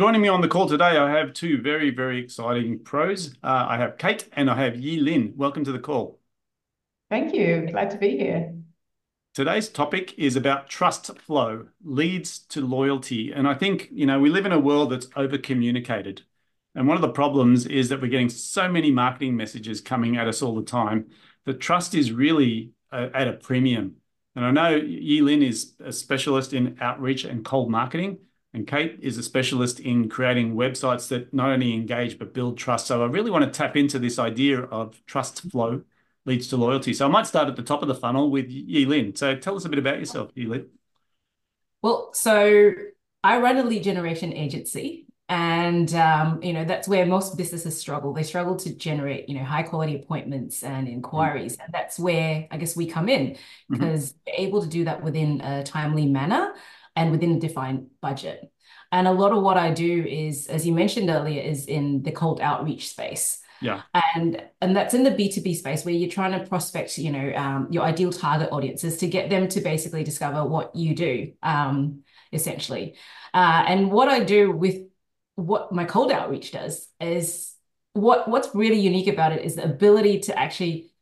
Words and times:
Joining 0.00 0.22
me 0.22 0.28
on 0.28 0.40
the 0.40 0.48
call 0.48 0.66
today, 0.66 0.96
I 0.96 1.10
have 1.10 1.34
two 1.34 1.60
very, 1.60 1.90
very 1.90 2.18
exciting 2.18 2.78
pros. 2.78 3.34
Uh, 3.44 3.66
I 3.68 3.76
have 3.76 3.98
Kate 3.98 4.26
and 4.32 4.48
I 4.48 4.56
have 4.56 4.74
Yi 4.80 4.98
Lin. 4.98 5.34
Welcome 5.36 5.64
to 5.64 5.72
the 5.72 5.78
call. 5.78 6.18
Thank 7.10 7.34
you. 7.34 7.68
Glad 7.70 7.90
to 7.90 7.98
be 7.98 8.16
here. 8.16 8.54
Today's 9.34 9.68
topic 9.68 10.14
is 10.16 10.34
about 10.34 10.70
trust 10.70 11.14
flow, 11.18 11.66
leads 11.84 12.38
to 12.38 12.66
loyalty. 12.66 13.32
And 13.32 13.46
I 13.46 13.52
think, 13.52 13.90
you 13.92 14.06
know, 14.06 14.18
we 14.18 14.30
live 14.30 14.46
in 14.46 14.52
a 14.52 14.58
world 14.58 14.92
that's 14.92 15.08
over-communicated. 15.14 16.22
And 16.74 16.88
one 16.88 16.96
of 16.96 17.02
the 17.02 17.10
problems 17.10 17.66
is 17.66 17.90
that 17.90 18.00
we're 18.00 18.08
getting 18.08 18.30
so 18.30 18.70
many 18.70 18.90
marketing 18.90 19.36
messages 19.36 19.82
coming 19.82 20.16
at 20.16 20.26
us 20.26 20.40
all 20.40 20.54
the 20.54 20.62
time 20.62 21.10
that 21.44 21.60
trust 21.60 21.94
is 21.94 22.12
really 22.12 22.70
uh, 22.90 23.10
at 23.12 23.28
a 23.28 23.34
premium. 23.34 23.96
And 24.34 24.46
I 24.46 24.50
know 24.52 24.74
Yi 24.74 25.20
Lin 25.20 25.42
is 25.42 25.74
a 25.84 25.92
specialist 25.92 26.54
in 26.54 26.78
outreach 26.80 27.24
and 27.24 27.44
cold 27.44 27.70
marketing, 27.70 28.20
and 28.54 28.66
Kate 28.66 28.98
is 29.00 29.16
a 29.16 29.22
specialist 29.22 29.80
in 29.80 30.08
creating 30.08 30.54
websites 30.54 31.08
that 31.08 31.32
not 31.32 31.50
only 31.50 31.72
engage 31.72 32.18
but 32.18 32.34
build 32.34 32.58
trust. 32.58 32.86
So 32.86 33.02
I 33.02 33.06
really 33.06 33.30
want 33.30 33.44
to 33.44 33.50
tap 33.50 33.76
into 33.76 33.98
this 33.98 34.18
idea 34.18 34.60
of 34.60 35.04
trust 35.06 35.50
flow 35.50 35.82
leads 36.26 36.48
to 36.48 36.56
loyalty. 36.56 36.92
So 36.92 37.06
I 37.06 37.10
might 37.10 37.26
start 37.26 37.48
at 37.48 37.56
the 37.56 37.62
top 37.62 37.82
of 37.82 37.88
the 37.88 37.94
funnel 37.94 38.30
with 38.30 38.48
Yi 38.48 38.84
Lin. 38.84 39.16
So 39.16 39.34
tell 39.36 39.56
us 39.56 39.64
a 39.64 39.68
bit 39.68 39.78
about 39.78 39.98
yourself, 39.98 40.30
Yi 40.34 40.46
Lin. 40.46 40.66
Well, 41.80 42.10
so 42.12 42.72
I 43.24 43.38
run 43.38 43.56
a 43.56 43.64
lead 43.64 43.82
generation 43.82 44.32
agency, 44.32 45.06
and 45.28 45.92
um, 45.94 46.40
you 46.42 46.52
know 46.52 46.64
that's 46.64 46.86
where 46.86 47.06
most 47.06 47.36
businesses 47.36 47.76
struggle. 47.80 48.12
They 48.12 48.22
struggle 48.22 48.54
to 48.56 48.74
generate 48.76 49.28
you 49.28 49.36
know 49.36 49.44
high 49.44 49.64
quality 49.64 49.96
appointments 49.96 50.62
and 50.62 50.86
inquiries, 50.86 51.54
mm-hmm. 51.54 51.64
and 51.64 51.74
that's 51.74 51.98
where 51.98 52.46
I 52.50 52.56
guess 52.56 52.76
we 52.76 52.86
come 52.86 53.08
in 53.08 53.36
because 53.68 54.12
mm-hmm. 54.12 54.18
we're 54.26 54.46
able 54.46 54.62
to 54.62 54.68
do 54.68 54.84
that 54.84 55.02
within 55.02 55.40
a 55.40 55.64
timely 55.64 56.06
manner 56.06 56.54
and 56.96 57.10
within 57.10 57.32
a 57.32 57.40
defined 57.40 57.88
budget. 58.00 58.50
And 58.90 59.08
a 59.08 59.12
lot 59.12 59.32
of 59.32 59.42
what 59.42 59.56
I 59.56 59.72
do 59.72 60.04
is, 60.04 60.46
as 60.48 60.66
you 60.66 60.72
mentioned 60.72 61.08
earlier, 61.08 61.40
is 61.40 61.66
in 61.66 62.02
the 62.02 62.12
cold 62.12 62.40
outreach 62.40 62.90
space. 62.90 63.38
Yeah. 63.62 63.82
And 63.94 64.42
and 64.60 64.76
that's 64.76 64.92
in 64.92 65.04
the 65.04 65.10
B2B 65.10 65.56
space 65.56 65.84
where 65.84 65.94
you're 65.94 66.10
trying 66.10 66.38
to 66.38 66.46
prospect, 66.46 66.98
you 66.98 67.10
know, 67.10 67.32
um, 67.34 67.68
your 67.70 67.84
ideal 67.84 68.12
target 68.12 68.50
audiences 68.52 68.98
to 68.98 69.06
get 69.06 69.30
them 69.30 69.48
to 69.48 69.60
basically 69.60 70.04
discover 70.04 70.44
what 70.44 70.74
you 70.74 70.94
do, 70.94 71.32
um, 71.42 72.02
essentially. 72.32 72.96
Uh, 73.32 73.64
and 73.66 73.90
what 73.90 74.08
I 74.08 74.24
do 74.24 74.50
with 74.50 74.82
what 75.36 75.72
my 75.72 75.84
cold 75.84 76.12
outreach 76.12 76.52
does 76.52 76.88
is 77.00 77.54
what 77.94 78.28
what's 78.28 78.54
really 78.54 78.80
unique 78.80 79.08
about 79.08 79.32
it 79.32 79.42
is 79.42 79.54
the 79.54 79.64
ability 79.64 80.20
to 80.20 80.38
actually 80.38 80.92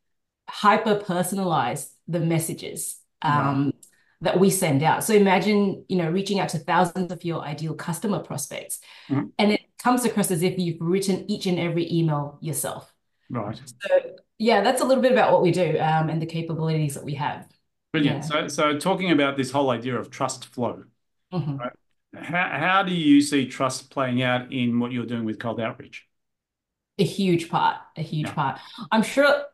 hyper 0.49 0.97
personalize 0.97 1.91
the 2.07 2.21
messages. 2.21 2.99
Um, 3.23 3.65
right 3.67 3.75
that 4.23 4.39
we 4.39 4.51
send 4.51 4.83
out. 4.83 5.03
So 5.03 5.15
imagine, 5.15 5.85
you 5.89 5.97
know, 5.97 6.11
reaching 6.11 6.41
out 6.41 6.51
to 6.51 6.59
thousands 6.59 7.11
of 7.11 7.25
your 7.25 7.43
ideal 7.43 7.75
customer 7.75 8.19
prospects, 8.19 8.81
mm-hmm. 9.09 9.29
and 9.39 9.53
it 9.53 9.63
comes 9.83 10.05
across 10.05 10.31
as 10.31 10.43
if 10.43 10.59
you've 10.59 10.81
written 10.81 11.31
each 11.31 11.47
and 11.47 11.59
every 11.59 11.91
email 11.91 12.39
yourself. 12.41 12.93
Right. 13.31 13.61
So 13.65 14.01
yeah, 14.39 14.63
that's 14.63 14.83
a 14.83 14.85
little 14.85 15.03
bit 15.03 15.13
about 15.13 15.33
what 15.33 15.43
we 15.43 15.53
do 15.53 15.79
um, 15.79 16.09
and 16.09 16.21
the 16.21 16.27
capabilities 16.27 16.95
that 16.95 17.05
we 17.05 17.15
have. 17.15 17.47
Brilliant. 17.93 18.25
Yeah. 18.25 18.47
So, 18.47 18.49
so 18.49 18.79
talking 18.79 19.11
about 19.11 19.37
this 19.37 19.51
whole 19.51 19.71
idea 19.71 19.99
of 19.99 20.11
trust 20.11 20.47
flow, 20.47 20.85
mm-hmm. 21.33 21.57
right? 21.57 21.73
How, 22.15 22.49
how 22.59 22.83
do 22.83 22.93
you 22.93 23.21
see 23.21 23.47
trust 23.47 23.91
playing 23.91 24.23
out 24.23 24.53
in 24.53 24.81
what 24.81 24.93
you're 24.93 25.07
doing 25.07 25.25
with 25.25 25.39
cold 25.39 25.61
outreach? 25.61 26.07
A 26.99 27.05
huge 27.05 27.49
part, 27.49 27.77
a 27.97 28.03
huge 28.03 28.27
yeah. 28.27 28.35
part. 28.35 28.61
I'm 28.91 29.03
sure 29.03 29.45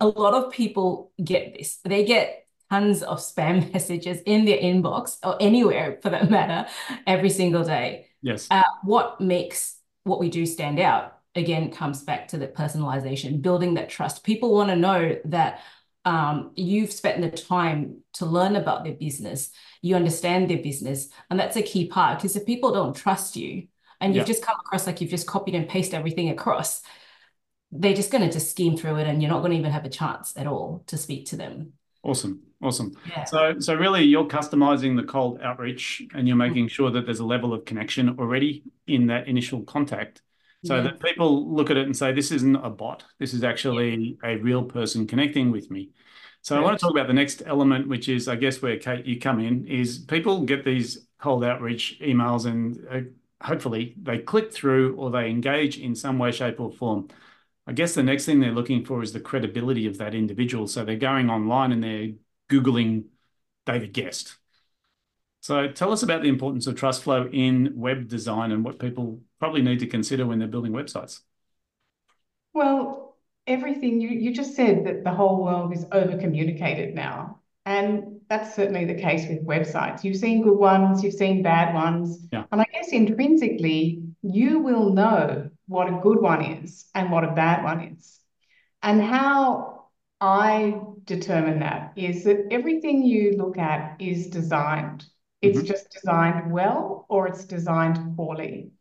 a 0.00 0.06
lot 0.06 0.34
of 0.34 0.52
people 0.52 1.12
get 1.22 1.54
this. 1.56 1.78
They 1.84 2.04
get 2.04 2.46
tons 2.70 3.02
of 3.02 3.18
spam 3.18 3.72
messages 3.72 4.20
in 4.22 4.44
their 4.44 4.58
inbox 4.58 5.18
or 5.22 5.36
anywhere 5.40 5.98
for 6.02 6.10
that 6.10 6.30
matter 6.30 6.68
every 7.06 7.30
single 7.30 7.64
day. 7.64 8.06
Yes. 8.22 8.46
Uh, 8.50 8.62
what 8.82 9.20
makes 9.20 9.76
what 10.04 10.20
we 10.20 10.30
do 10.30 10.46
stand 10.46 10.78
out 10.78 11.18
again 11.34 11.70
comes 11.70 12.02
back 12.02 12.28
to 12.28 12.38
the 12.38 12.48
personalization, 12.48 13.42
building 13.42 13.74
that 13.74 13.88
trust. 13.88 14.24
People 14.24 14.52
want 14.52 14.70
to 14.70 14.76
know 14.76 15.16
that 15.26 15.60
um, 16.04 16.52
you've 16.54 16.92
spent 16.92 17.20
the 17.20 17.30
time 17.30 17.98
to 18.14 18.26
learn 18.26 18.56
about 18.56 18.84
their 18.84 18.94
business, 18.94 19.50
you 19.82 19.96
understand 19.96 20.48
their 20.48 20.62
business, 20.62 21.08
and 21.28 21.38
that's 21.38 21.56
a 21.56 21.62
key 21.62 21.86
part. 21.86 22.18
Because 22.18 22.36
if 22.36 22.46
people 22.46 22.72
don't 22.72 22.96
trust 22.96 23.36
you, 23.36 23.68
and 24.00 24.14
you've 24.14 24.26
yeah. 24.26 24.32
just 24.32 24.42
come 24.42 24.56
across 24.60 24.86
like 24.86 25.00
you've 25.00 25.10
just 25.10 25.26
copied 25.26 25.54
and 25.54 25.68
pasted 25.68 25.94
everything 25.94 26.30
across, 26.30 26.80
they're 27.70 27.94
just 27.94 28.10
going 28.10 28.24
to 28.26 28.32
just 28.32 28.50
scheme 28.50 28.76
through 28.76 28.96
it, 28.96 29.06
and 29.06 29.22
you're 29.22 29.30
not 29.30 29.40
going 29.40 29.52
to 29.52 29.58
even 29.58 29.72
have 29.72 29.84
a 29.84 29.90
chance 29.90 30.32
at 30.36 30.46
all 30.46 30.84
to 30.86 30.96
speak 30.96 31.26
to 31.26 31.36
them. 31.36 31.74
Awesome. 32.02 32.42
Awesome. 32.62 32.92
Yeah. 33.08 33.24
So, 33.24 33.58
so 33.58 33.74
really, 33.74 34.04
you're 34.04 34.26
customizing 34.26 34.96
the 34.96 35.02
cold 35.02 35.40
outreach, 35.42 36.02
and 36.14 36.28
you're 36.28 36.36
making 36.36 36.68
sure 36.68 36.90
that 36.90 37.06
there's 37.06 37.20
a 37.20 37.24
level 37.24 37.54
of 37.54 37.64
connection 37.64 38.16
already 38.18 38.64
in 38.86 39.06
that 39.06 39.28
initial 39.28 39.62
contact, 39.62 40.20
so 40.64 40.76
yeah. 40.76 40.82
that 40.82 41.00
people 41.00 41.54
look 41.54 41.70
at 41.70 41.78
it 41.78 41.86
and 41.86 41.96
say, 41.96 42.12
"This 42.12 42.30
isn't 42.30 42.56
a 42.56 42.68
bot. 42.68 43.04
This 43.18 43.32
is 43.32 43.42
actually 43.44 44.18
a 44.22 44.36
real 44.36 44.62
person 44.62 45.06
connecting 45.06 45.50
with 45.50 45.70
me." 45.70 45.90
So, 46.42 46.56
I 46.56 46.60
want 46.60 46.78
to 46.78 46.82
talk 46.84 46.92
about 46.92 47.06
the 47.06 47.14
next 47.14 47.42
element, 47.46 47.88
which 47.88 48.10
is, 48.10 48.28
I 48.28 48.36
guess, 48.36 48.60
where 48.60 48.78
Kate 48.78 49.06
you 49.06 49.18
come 49.18 49.40
in. 49.40 49.66
Is 49.66 49.98
people 49.98 50.44
get 50.44 50.62
these 50.62 51.06
cold 51.18 51.44
outreach 51.44 51.98
emails, 52.02 52.44
and 52.44 52.78
uh, 52.90 53.46
hopefully 53.46 53.94
they 54.02 54.18
click 54.18 54.52
through 54.52 54.96
or 54.96 55.10
they 55.10 55.30
engage 55.30 55.78
in 55.78 55.94
some 55.94 56.18
way, 56.18 56.30
shape, 56.30 56.60
or 56.60 56.70
form. 56.70 57.08
I 57.66 57.72
guess 57.72 57.94
the 57.94 58.02
next 58.02 58.24
thing 58.24 58.40
they're 58.40 58.52
looking 58.52 58.84
for 58.84 59.02
is 59.02 59.12
the 59.12 59.20
credibility 59.20 59.86
of 59.86 59.98
that 59.98 60.14
individual. 60.14 60.66
So 60.66 60.84
they're 60.84 60.96
going 60.96 61.30
online 61.30 61.72
and 61.72 61.82
they're 61.82 62.12
Googling 62.50 63.04
David 63.66 63.92
Guest. 63.92 64.36
So 65.40 65.68
tell 65.68 65.92
us 65.92 66.02
about 66.02 66.22
the 66.22 66.28
importance 66.28 66.66
of 66.66 66.76
trust 66.76 67.02
flow 67.02 67.28
in 67.32 67.72
web 67.74 68.08
design 68.08 68.52
and 68.52 68.64
what 68.64 68.78
people 68.78 69.20
probably 69.38 69.62
need 69.62 69.78
to 69.80 69.86
consider 69.86 70.26
when 70.26 70.38
they're 70.38 70.48
building 70.48 70.72
websites. 70.72 71.20
Well, 72.52 73.16
everything 73.46 74.00
you, 74.00 74.08
you 74.08 74.34
just 74.34 74.54
said 74.54 74.84
that 74.86 75.04
the 75.04 75.12
whole 75.12 75.42
world 75.42 75.72
is 75.72 75.86
over 75.92 76.18
communicated 76.18 76.94
now. 76.94 77.40
And 77.64 78.20
that's 78.28 78.54
certainly 78.54 78.84
the 78.84 78.94
case 78.94 79.28
with 79.28 79.46
websites. 79.46 80.04
You've 80.04 80.16
seen 80.16 80.42
good 80.42 80.58
ones, 80.58 81.02
you've 81.02 81.14
seen 81.14 81.42
bad 81.42 81.74
ones. 81.74 82.26
Yeah. 82.32 82.44
And 82.52 82.60
I 82.60 82.66
guess 82.72 82.88
intrinsically, 82.92 84.02
you 84.22 84.60
will 84.60 84.92
know 84.92 85.50
what 85.70 85.88
a 85.88 86.00
good 86.02 86.20
one 86.20 86.42
is 86.44 86.86
and 86.96 87.12
what 87.12 87.22
a 87.22 87.30
bad 87.30 87.62
one 87.62 87.80
is. 87.96 88.18
And 88.82 89.00
how 89.00 89.84
I 90.20 90.80
determine 91.04 91.60
that 91.60 91.92
is 91.94 92.24
that 92.24 92.48
everything 92.50 93.04
you 93.04 93.36
look 93.36 93.56
at 93.56 94.00
is 94.00 94.26
designed. 94.26 95.04
It's 95.40 95.58
mm-hmm. 95.58 95.68
just 95.68 95.92
designed 95.92 96.50
well 96.50 97.06
or 97.08 97.28
it's 97.28 97.44
designed 97.44 98.16
poorly. 98.16 98.72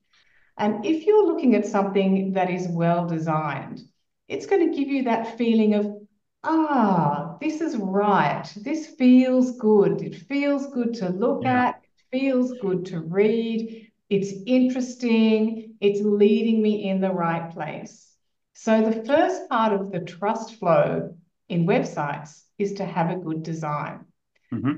And 0.57 0.83
if 0.83 1.05
you're 1.05 1.27
looking 1.27 1.53
at 1.53 1.67
something 1.67 2.33
that 2.33 2.49
is 2.49 2.67
well 2.67 3.05
designed, 3.05 3.81
it's 4.27 4.47
going 4.47 4.71
to 4.71 4.75
give 4.75 4.89
you 4.89 5.03
that 5.03 5.37
feeling 5.37 5.75
of, 5.75 5.95
ah, 6.43 7.37
this 7.39 7.61
is 7.61 7.77
right. 7.77 8.51
This 8.57 8.87
feels 8.87 9.57
good. 9.57 10.01
It 10.01 10.15
feels 10.15 10.65
good 10.73 10.95
to 10.95 11.09
look 11.09 11.43
yeah. 11.43 11.67
at. 11.67 11.81
It 11.83 12.19
feels 12.19 12.51
good 12.59 12.87
to 12.87 13.01
read. 13.01 13.91
It's 14.09 14.33
interesting. 14.47 15.68
It's 15.79 16.01
leading 16.01 16.61
me 16.61 16.89
in 16.89 17.01
the 17.01 17.11
right 17.11 17.51
place. 17.51 18.05
So 18.53 18.81
the 18.81 19.03
first 19.05 19.49
part 19.49 19.73
of 19.73 19.91
the 19.91 19.99
trust 20.01 20.55
flow 20.55 21.15
in 21.47 21.65
websites 21.65 22.43
is 22.57 22.73
to 22.73 22.85
have 22.85 23.09
a 23.09 23.15
good 23.15 23.43
design. 23.43 24.05
Mm-hmm. 24.53 24.73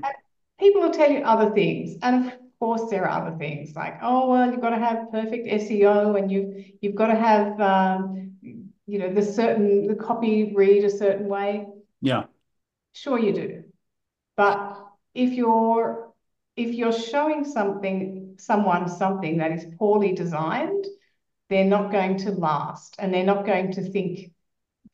people 0.60 0.82
will 0.82 0.92
tell 0.92 1.10
you 1.10 1.20
other 1.20 1.50
things. 1.50 1.96
And 2.02 2.28
of 2.28 2.34
course, 2.60 2.90
there 2.90 3.08
are 3.08 3.26
other 3.26 3.36
things 3.38 3.74
like, 3.74 3.98
oh, 4.02 4.28
well, 4.28 4.50
you've 4.50 4.60
got 4.60 4.70
to 4.70 4.78
have 4.78 5.10
perfect 5.10 5.46
SEO 5.46 6.18
and 6.18 6.30
you've, 6.30 6.54
you've 6.80 6.94
got 6.94 7.08
to 7.08 7.16
have, 7.16 7.60
um, 7.60 8.32
you 8.86 8.98
know, 8.98 9.12
the 9.12 9.22
certain, 9.22 9.86
the 9.86 9.94
copy 9.94 10.52
read 10.54 10.84
a 10.84 10.90
certain 10.90 11.26
way. 11.26 11.66
Yeah. 12.00 12.24
Sure 12.92 13.18
you 13.18 13.32
do. 13.32 13.64
But 14.36 14.78
if 15.14 15.32
you're 15.32 16.12
if 16.56 16.74
you're 16.74 16.92
showing 16.92 17.44
something, 17.44 18.21
someone 18.38 18.88
something 18.88 19.38
that 19.38 19.52
is 19.52 19.66
poorly 19.78 20.12
designed, 20.12 20.84
they're 21.48 21.64
not 21.64 21.92
going 21.92 22.16
to 22.18 22.30
last 22.30 22.96
and 22.98 23.12
they're 23.12 23.24
not 23.24 23.44
going 23.44 23.72
to 23.72 23.82
think 23.90 24.32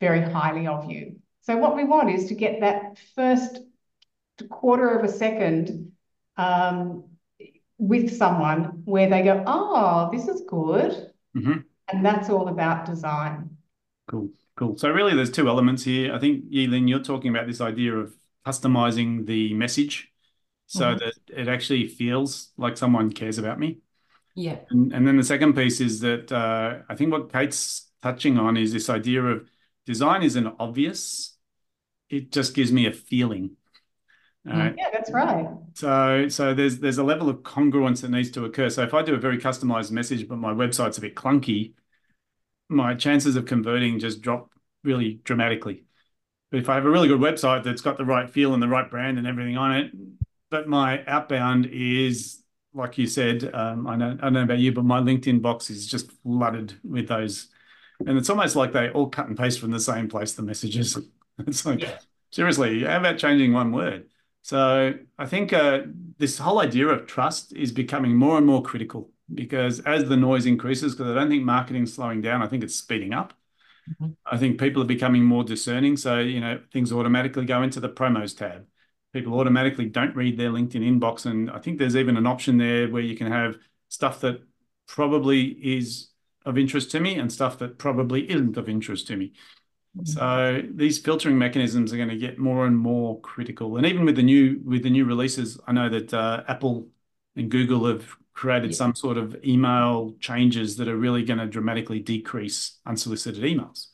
very 0.00 0.20
highly 0.20 0.66
of 0.66 0.90
you. 0.90 1.16
So 1.42 1.56
what 1.56 1.76
we 1.76 1.84
want 1.84 2.10
is 2.10 2.26
to 2.26 2.34
get 2.34 2.60
that 2.60 2.98
first 3.14 3.60
quarter 4.50 4.98
of 4.98 5.04
a 5.04 5.08
second 5.08 5.92
um, 6.36 7.04
with 7.78 8.16
someone 8.16 8.82
where 8.84 9.08
they 9.08 9.22
go, 9.22 9.42
oh, 9.46 10.10
this 10.12 10.28
is 10.28 10.42
good. 10.48 11.10
Mm-hmm. 11.36 11.58
And 11.88 12.04
that's 12.04 12.28
all 12.28 12.48
about 12.48 12.84
design. 12.84 13.56
Cool, 14.10 14.30
cool. 14.56 14.76
So 14.76 14.90
really 14.90 15.14
there's 15.14 15.30
two 15.30 15.48
elements 15.48 15.84
here. 15.84 16.14
I 16.14 16.18
think, 16.18 16.44
Yi 16.48 16.66
Lin, 16.66 16.88
you're 16.88 16.98
talking 16.98 17.30
about 17.30 17.46
this 17.46 17.60
idea 17.60 17.94
of 17.96 18.14
customizing 18.46 19.26
the 19.26 19.54
message 19.54 20.07
so 20.68 20.94
mm-hmm. 20.94 20.98
that 20.98 21.40
it 21.40 21.48
actually 21.48 21.88
feels 21.88 22.52
like 22.56 22.76
someone 22.76 23.10
cares 23.10 23.38
about 23.38 23.58
me. 23.58 23.80
Yeah. 24.36 24.58
And, 24.70 24.92
and 24.92 25.06
then 25.06 25.16
the 25.16 25.24
second 25.24 25.54
piece 25.54 25.80
is 25.80 26.00
that 26.00 26.30
uh, 26.30 26.76
I 26.88 26.94
think 26.94 27.10
what 27.10 27.32
Kate's 27.32 27.90
touching 28.02 28.38
on 28.38 28.56
is 28.56 28.72
this 28.72 28.88
idea 28.88 29.24
of 29.24 29.50
design 29.86 30.22
isn't 30.22 30.54
obvious, 30.60 31.36
it 32.08 32.30
just 32.30 32.54
gives 32.54 32.70
me 32.70 32.86
a 32.86 32.92
feeling. 32.92 33.56
Yeah, 34.46 34.72
that's 34.92 35.10
right. 35.10 35.46
So, 35.74 36.28
so 36.28 36.54
there's 36.54 36.78
there's 36.78 36.96
a 36.96 37.04
level 37.04 37.28
of 37.28 37.38
congruence 37.38 38.00
that 38.00 38.10
needs 38.10 38.30
to 38.30 38.46
occur. 38.46 38.70
So 38.70 38.82
if 38.82 38.94
I 38.94 39.02
do 39.02 39.14
a 39.14 39.18
very 39.18 39.36
customized 39.36 39.90
message, 39.90 40.26
but 40.26 40.38
my 40.38 40.52
website's 40.52 40.96
a 40.96 41.02
bit 41.02 41.14
clunky, 41.14 41.74
my 42.68 42.94
chances 42.94 43.36
of 43.36 43.44
converting 43.44 43.98
just 43.98 44.22
drop 44.22 44.50
really 44.84 45.20
dramatically. 45.24 45.84
But 46.50 46.60
if 46.60 46.68
I 46.70 46.76
have 46.76 46.86
a 46.86 46.90
really 46.90 47.08
good 47.08 47.20
website 47.20 47.62
that's 47.62 47.82
got 47.82 47.98
the 47.98 48.06
right 48.06 48.30
feel 48.30 48.54
and 48.54 48.62
the 48.62 48.68
right 48.68 48.88
brand 48.90 49.18
and 49.18 49.26
everything 49.26 49.58
on 49.58 49.76
it, 49.76 49.92
but 50.50 50.68
my 50.68 51.04
outbound 51.06 51.66
is 51.66 52.42
like 52.74 52.98
you 52.98 53.06
said, 53.06 53.52
um, 53.54 53.86
I 53.86 53.96
know 53.96 54.12
I 54.12 54.24
don't 54.24 54.32
know 54.34 54.42
about 54.42 54.58
you, 54.58 54.72
but 54.72 54.84
my 54.84 55.00
LinkedIn 55.00 55.42
box 55.42 55.70
is 55.70 55.86
just 55.86 56.12
flooded 56.22 56.74
with 56.84 57.08
those, 57.08 57.48
and 58.06 58.16
it's 58.18 58.30
almost 58.30 58.56
like 58.56 58.72
they 58.72 58.90
all 58.90 59.08
cut 59.08 59.28
and 59.28 59.36
paste 59.36 59.60
from 59.60 59.70
the 59.70 59.80
same 59.80 60.08
place. 60.08 60.32
The 60.34 60.42
messages. 60.42 60.98
It's 61.46 61.64
like 61.64 61.80
Yeah. 61.82 61.98
seriously, 62.32 62.82
how 62.82 62.98
about 62.98 63.18
changing 63.18 63.52
one 63.52 63.70
word? 63.70 64.08
So 64.42 64.94
I 65.18 65.26
think 65.26 65.52
uh, 65.52 65.82
this 66.18 66.36
whole 66.38 66.58
idea 66.58 66.88
of 66.88 67.06
trust 67.06 67.54
is 67.54 67.70
becoming 67.70 68.16
more 68.16 68.38
and 68.38 68.46
more 68.46 68.60
critical 68.62 69.10
because 69.32 69.78
as 69.80 70.08
the 70.08 70.16
noise 70.16 70.44
increases, 70.46 70.94
because 70.96 71.12
I 71.12 71.14
don't 71.14 71.28
think 71.30 71.44
marketing's 71.44 71.94
slowing 71.94 72.20
down, 72.20 72.42
I 72.42 72.48
think 72.48 72.64
it's 72.64 72.74
speeding 72.74 73.14
up. 73.14 73.34
Mhm. 73.86 74.16
I 74.26 74.36
think 74.36 74.60
people 74.60 74.82
are 74.82 74.86
becoming 74.86 75.24
more 75.24 75.44
discerning. 75.44 75.96
So, 75.96 76.18
you 76.20 76.40
know, 76.40 76.60
things 76.72 76.92
automatically 76.92 77.44
go 77.46 77.62
into 77.62 77.80
the 77.80 77.88
promos 77.88 78.36
tab. 78.36 78.66
People 79.12 79.38
automatically 79.40 79.86
don't 79.86 80.14
read 80.14 80.38
their 80.38 80.50
LinkedIn 80.50 81.00
inbox. 81.00 81.26
And 81.26 81.50
I 81.50 81.58
think 81.58 81.78
there's 81.78 81.96
even 81.96 82.16
an 82.16 82.26
option 82.26 82.58
there 82.58 82.88
where 82.88 83.02
you 83.02 83.16
can 83.16 83.30
have 83.30 83.56
stuff 83.88 84.20
that 84.20 84.42
probably 84.86 85.44
is 85.46 86.08
of 86.44 86.58
interest 86.58 86.90
to 86.92 87.00
me 87.00 87.18
and 87.18 87.32
stuff 87.32 87.58
that 87.58 87.78
probably 87.78 88.30
isn't 88.30 88.56
of 88.56 88.68
interest 88.68 89.06
to 89.08 89.16
me. 89.16 89.32
So 90.04 90.62
these 90.70 91.00
filtering 91.00 91.36
mechanisms 91.38 91.92
are 91.92 91.96
going 91.96 92.08
to 92.08 92.16
get 92.16 92.38
more 92.38 92.66
and 92.66 92.78
more 92.78 93.20
critical. 93.20 93.78
And 93.78 93.86
even 93.86 94.04
with 94.04 94.14
the 94.14 94.22
new 94.22 94.60
with 94.64 94.84
the 94.84 94.90
new 94.90 95.04
releases, 95.04 95.58
I 95.66 95.72
know 95.72 95.88
that 95.88 96.14
uh, 96.14 96.44
Apple 96.46 96.88
and 97.34 97.50
Google 97.50 97.86
have 97.86 98.06
created 98.32 98.70
Yeah. 98.70 98.76
some 98.76 98.94
sort 98.94 99.18
of 99.18 99.36
email 99.44 100.14
changes 100.20 100.76
that 100.76 100.86
are 100.86 100.96
really 100.96 101.24
going 101.24 101.40
to 101.40 101.46
dramatically 101.46 101.98
decrease 101.98 102.78
unsolicited 102.86 103.42
emails. 103.42 103.88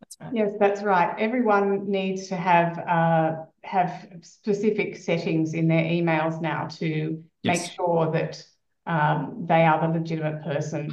That's 0.00 0.16
right. 0.20 0.30
Yes, 0.32 0.54
that's 0.58 0.82
right. 0.82 1.14
Everyone 1.18 1.90
needs 1.90 2.28
to 2.28 2.36
have 2.36 2.78
uh, 2.78 3.44
have 3.64 4.08
specific 4.22 4.96
settings 4.96 5.54
in 5.54 5.68
their 5.68 5.84
emails 5.84 6.40
now 6.40 6.66
to 6.66 7.22
make 7.44 7.60
sure 7.60 8.10
that 8.12 8.42
um, 8.86 9.44
they 9.46 9.62
are 9.64 9.80
the 9.86 9.98
legitimate 9.98 10.42
person 10.42 10.90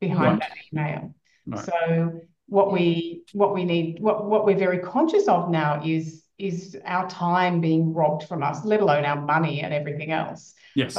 behind 0.00 0.40
Right. 0.40 0.40
that 0.40 0.52
email. 0.72 1.14
Right. 1.46 1.64
So 1.64 2.20
what 2.46 2.72
we 2.72 3.22
what 3.32 3.54
we 3.54 3.64
need 3.64 4.00
what 4.00 4.26
what 4.26 4.44
we're 4.44 4.56
very 4.58 4.78
conscious 4.78 5.26
of 5.26 5.50
now 5.50 5.82
is 5.84 6.24
is 6.38 6.76
our 6.84 7.08
time 7.08 7.60
being 7.60 7.92
robbed 7.94 8.24
from 8.28 8.42
us, 8.42 8.64
let 8.64 8.80
alone 8.80 9.04
our 9.04 9.20
money 9.20 9.60
and 9.60 9.72
everything 9.72 10.10
else. 10.10 10.54
Yes. 10.74 10.98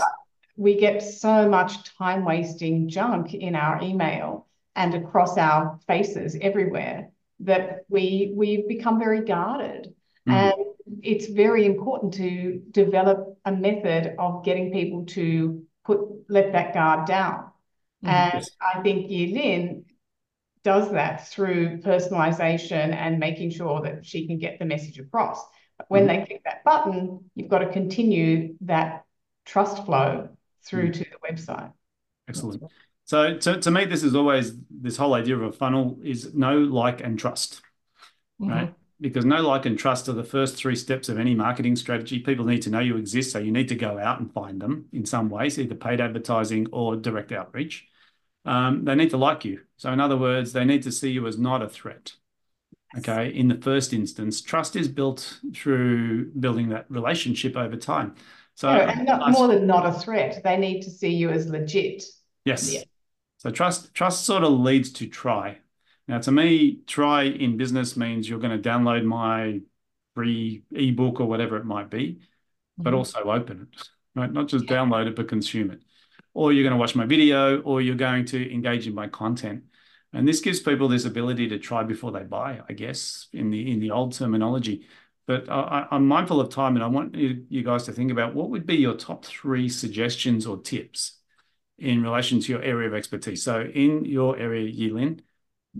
We 0.55 0.75
get 0.75 1.01
so 1.01 1.49
much 1.49 1.95
time 1.97 2.23
wasting 2.25 2.87
junk 2.87 3.33
in 3.33 3.55
our 3.55 3.81
email 3.81 4.47
and 4.75 4.93
across 4.93 5.37
our 5.37 5.79
faces 5.87 6.37
everywhere 6.41 7.09
that 7.41 7.79
we 7.89 8.33
we've 8.35 8.67
become 8.67 8.99
very 8.99 9.21
guarded. 9.21 9.93
Mhm. 10.27 10.33
And 10.33 10.53
it's 11.01 11.27
very 11.27 11.65
important 11.65 12.13
to 12.15 12.61
develop 12.71 13.37
a 13.45 13.51
method 13.51 14.15
of 14.19 14.43
getting 14.43 14.71
people 14.71 15.05
to 15.05 15.63
put 15.85 15.99
let 16.29 16.51
that 16.53 16.73
guard 16.73 17.07
down. 17.07 17.51
Mhm. 18.03 18.09
And 18.09 18.43
I 18.61 18.81
think 18.81 19.09
Yilin 19.09 19.83
does 20.63 20.91
that 20.91 21.27
through 21.27 21.81
personalization 21.81 22.93
and 22.93 23.19
making 23.19 23.49
sure 23.49 23.81
that 23.81 24.05
she 24.05 24.27
can 24.27 24.37
get 24.37 24.59
the 24.59 24.65
message 24.65 24.99
across. 24.99 25.43
But 25.77 25.89
when 25.89 26.03
Mhm. 26.03 26.07
they 26.07 26.25
click 26.25 26.41
that 26.45 26.63
button, 26.63 27.29
you've 27.35 27.49
got 27.49 27.59
to 27.59 27.69
continue 27.71 28.55
that 28.61 29.03
trust 29.45 29.85
flow 29.85 30.29
through 30.63 30.89
Mm. 30.89 30.93
to 30.93 30.99
the 30.99 31.17
website. 31.29 31.73
Excellent. 32.27 32.63
So 33.05 33.37
to, 33.37 33.59
to 33.59 33.71
me, 33.71 33.83
this 33.83 34.03
is 34.03 34.15
always 34.15 34.57
this 34.69 34.95
whole 34.95 35.13
idea 35.13 35.35
of 35.35 35.41
a 35.43 35.51
funnel 35.51 35.99
is 36.03 36.33
know, 36.33 36.57
like, 36.57 37.01
and 37.03 37.19
trust. 37.19 37.61
right? 38.39 38.73
Because 39.03 39.25
know, 39.25 39.41
like, 39.41 39.65
and 39.65 39.77
trust 39.77 40.07
are 40.07 40.13
the 40.13 40.23
first 40.23 40.55
three 40.55 40.77
steps 40.77 41.09
of 41.09 41.19
any 41.19 41.35
marketing 41.35 41.75
strategy. 41.75 42.19
People 42.19 42.45
need 42.45 42.61
to 42.61 42.69
know 42.69 42.79
you 42.79 42.95
exist, 42.95 43.31
so 43.33 43.39
you 43.39 43.51
need 43.51 43.67
to 43.67 43.75
go 43.75 43.99
out 43.99 44.21
and 44.21 44.33
find 44.33 44.61
them 44.61 44.85
in 44.93 45.05
some 45.05 45.29
ways, 45.29 45.59
either 45.59 45.75
paid 45.75 45.99
advertising 45.99 46.67
or 46.71 46.95
direct 46.95 47.33
outreach. 47.33 47.85
Um, 48.45 48.85
they 48.85 48.95
need 48.95 49.09
to 49.09 49.17
like 49.17 49.43
you. 49.43 49.59
So, 49.75 49.91
in 49.91 49.99
other 49.99 50.15
words, 50.15 50.53
they 50.53 50.63
need 50.63 50.83
to 50.83 50.91
see 50.91 51.11
you 51.11 51.27
as 51.27 51.37
not 51.37 51.61
a 51.61 51.67
threat. 51.67 52.13
Okay. 52.97 53.29
In 53.35 53.49
the 53.49 53.55
first 53.55 53.91
instance, 53.91 54.41
trust 54.41 54.77
is 54.77 54.87
built 54.87 55.39
through 55.53 56.31
building 56.31 56.69
that 56.69 56.85
relationship 56.89 57.57
over 57.57 57.75
time. 57.75 58.15
So, 58.55 58.71
No, 58.71 58.81
and 58.81 59.05
not 59.05 59.31
more 59.31 59.47
than 59.47 59.67
not 59.67 59.85
a 59.85 59.91
threat. 59.91 60.41
They 60.43 60.57
need 60.57 60.81
to 60.83 60.91
see 60.91 61.09
you 61.09 61.29
as 61.29 61.49
legit. 61.49 62.03
Yes. 62.45 62.71
Yeah. 62.71 62.83
So 63.37 63.49
trust 63.49 63.93
trust 63.93 64.25
sort 64.25 64.43
of 64.43 64.53
leads 64.53 64.91
to 64.93 65.07
try. 65.07 65.57
Now, 66.07 66.19
to 66.19 66.31
me, 66.31 66.81
try 66.85 67.23
in 67.23 67.57
business 67.57 67.95
means 67.95 68.27
you're 68.27 68.39
going 68.39 68.61
to 68.61 68.69
download 68.69 69.05
my 69.05 69.61
free 70.15 70.63
ebook 70.71 71.19
or 71.19 71.25
whatever 71.25 71.57
it 71.57 71.65
might 71.65 71.89
be, 71.89 72.19
but 72.77 72.93
Mhm. 72.93 72.97
also 72.97 73.19
open 73.23 73.69
it, 73.71 73.89
right? 74.15 74.31
Not 74.31 74.47
just 74.47 74.65
download 74.65 75.07
it, 75.07 75.15
but 75.15 75.27
consume 75.27 75.71
it. 75.71 75.81
Or 76.33 76.51
you're 76.51 76.63
going 76.63 76.73
to 76.73 76.79
watch 76.79 76.95
my 76.95 77.05
video, 77.05 77.61
or 77.61 77.81
you're 77.81 77.95
going 77.95 78.25
to 78.25 78.53
engage 78.53 78.87
in 78.87 78.95
my 78.95 79.07
content. 79.07 79.63
And 80.13 80.27
this 80.27 80.41
gives 80.41 80.59
people 80.59 80.87
this 80.87 81.05
ability 81.05 81.47
to 81.49 81.59
try 81.59 81.83
before 81.83 82.11
they 82.11 82.23
buy, 82.23 82.61
I 82.69 82.73
guess, 82.73 83.27
in 83.33 83.49
the 83.49 83.71
in 83.71 83.79
the 83.79 83.91
old 83.91 84.13
terminology. 84.13 84.87
But 85.25 85.49
I, 85.49 85.87
I'm 85.89 86.07
mindful 86.07 86.41
of 86.41 86.49
time, 86.49 86.75
and 86.75 86.83
I 86.83 86.87
want 86.87 87.15
you, 87.15 87.45
you 87.49 87.63
guys 87.63 87.85
to 87.85 87.93
think 87.93 88.11
about 88.11 88.35
what 88.35 88.49
would 88.49 88.65
be 88.65 88.75
your 88.75 88.95
top 88.95 89.25
three 89.25 89.69
suggestions 89.69 90.45
or 90.45 90.61
tips 90.61 91.19
in 91.77 92.03
relation 92.03 92.39
to 92.41 92.51
your 92.51 92.61
area 92.61 92.87
of 92.87 92.93
expertise. 92.93 93.43
So 93.43 93.61
in 93.61 94.05
your 94.05 94.37
area, 94.37 94.71
Yilin, 94.71 95.21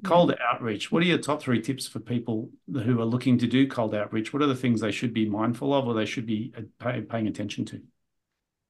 cold 0.04 0.34
outreach, 0.42 0.92
what 0.92 1.04
are 1.04 1.06
your 1.06 1.20
top 1.20 1.42
three 1.42 1.62
tips 1.62 1.88
for 1.88 2.00
people 2.00 2.50
who 2.72 3.00
are 3.00 3.06
looking 3.06 3.38
to 3.38 3.48
do 3.48 3.68
cold 3.68 3.94
outreach? 3.94 4.34
What 4.34 4.42
are 4.42 4.48
the 4.48 4.56
things 4.56 4.82
they 4.82 4.92
should 4.92 5.14
be 5.14 5.30
mindful 5.30 5.74
of 5.74 5.88
or 5.88 5.94
they 5.94 6.06
should 6.06 6.26
be 6.26 6.54
uh, 6.58 6.62
pay, 6.80 7.02
paying 7.02 7.28
attention 7.28 7.66
to? 7.66 7.82